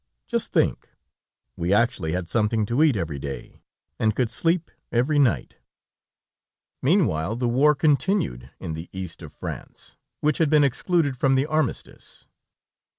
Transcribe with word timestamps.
Just 0.27 0.51
think. 0.51 0.89
We 1.55 1.71
actually 1.71 2.13
had 2.13 2.27
something 2.27 2.65
to 2.65 2.81
eat 2.81 2.95
every 2.95 3.19
day, 3.19 3.61
and 3.99 4.15
could 4.15 4.31
sleep 4.31 4.71
every 4.91 5.19
night. 5.19 5.59
Meanwhile, 6.81 7.35
the 7.35 7.47
war 7.47 7.75
continued 7.75 8.49
in 8.59 8.73
the 8.73 8.89
East 8.91 9.21
of 9.21 9.31
France, 9.31 9.97
which 10.19 10.39
had 10.39 10.49
been 10.49 10.63
excluded 10.63 11.17
from 11.17 11.35
the 11.35 11.45
armistice. 11.45 12.27